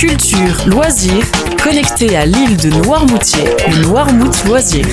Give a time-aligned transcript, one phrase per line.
[0.00, 1.26] culture, loisirs,
[1.62, 4.86] connecté à l'île de Noirmoutier, le Noirmout Loisir.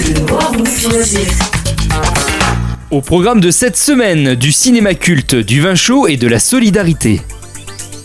[2.91, 7.21] Au programme de cette semaine, du cinéma culte, du vin chaud et de la solidarité.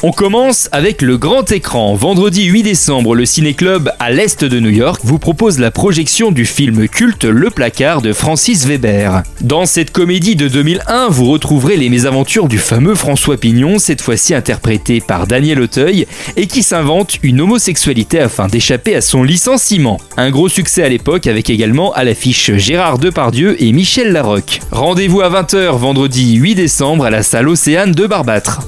[0.04, 1.94] On commence avec le grand écran.
[1.94, 6.44] Vendredi 8 décembre, le Ciné-Club à l'est de New York vous propose la projection du
[6.44, 9.22] film culte Le Placard de Francis Weber.
[9.42, 14.34] Dans cette comédie de 2001, vous retrouverez les mésaventures du fameux François Pignon, cette fois-ci
[14.34, 20.00] interprété par Daniel Auteuil, et qui s'invente une homosexualité afin d'échapper à son licenciement.
[20.16, 24.62] Un gros succès à l'époque avec également à l'affiche Gérard Depardieu et Michel Larocque.
[24.72, 28.62] Rendez-vous à 20h vendredi 8 décembre à la salle Océane de Barbâtre.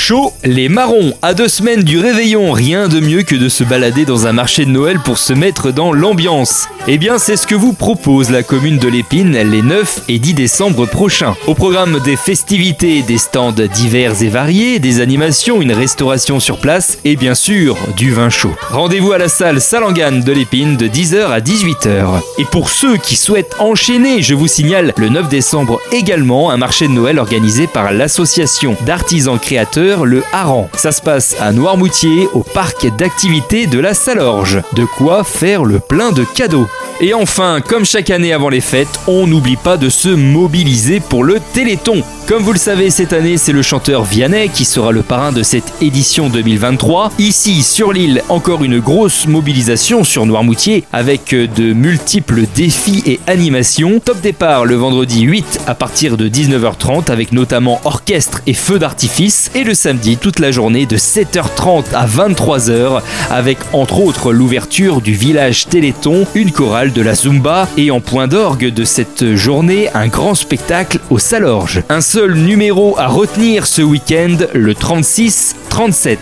[0.00, 4.06] Chaud, les marrons, à deux semaines du réveillon, rien de mieux que de se balader
[4.06, 6.66] dans un marché de Noël pour se mettre dans l'ambiance.
[6.90, 10.32] Eh bien, c'est ce que vous propose la commune de l'Épine les 9 et 10
[10.32, 11.36] décembre prochains.
[11.46, 16.96] Au programme des festivités, des stands divers et variés, des animations, une restauration sur place
[17.04, 18.54] et bien sûr du vin chaud.
[18.70, 22.22] Rendez-vous à la salle Salangane de l'Épine de 10h à 18h.
[22.38, 26.88] Et pour ceux qui souhaitent enchaîner, je vous signale le 9 décembre également un marché
[26.88, 30.70] de Noël organisé par l'association d'artisans créateurs le Haran.
[30.74, 34.62] Ça se passe à Noirmoutier, au parc d'activités de la Salorge.
[34.72, 36.66] De quoi faire le plein de cadeaux.
[37.00, 41.22] Et enfin, comme chaque année avant les fêtes, on n'oublie pas de se mobiliser pour
[41.22, 42.02] le Téléthon.
[42.26, 45.42] Comme vous le savez, cette année, c'est le chanteur Vianney qui sera le parrain de
[45.42, 47.12] cette édition 2023.
[47.18, 53.98] Ici, sur l'île, encore une grosse mobilisation sur Noirmoutier avec de multiples défis et animations.
[54.00, 59.50] Top départ le vendredi 8 à partir de 19h30 avec notamment orchestre et feu d'artifice.
[59.54, 65.14] Et le samedi, toute la journée de 7h30 à 23h avec entre autres l'ouverture du
[65.14, 70.08] village Téléthon, une chorale de la Zumba et en point d'orgue de cette journée, un
[70.08, 71.82] grand spectacle au Salorge.
[71.88, 76.18] Un seul numéro à retenir ce week-end, le 36-37.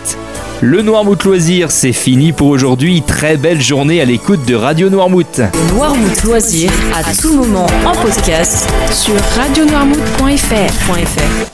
[0.61, 3.03] Le Noirmouth Loisir, c'est fini pour aujourd'hui.
[3.05, 5.41] Très belle journée à l'écoute de Radio Noirmouth.
[5.73, 11.45] Noirmout Loisir, à tout moment en podcast sur radionoirmout.fr.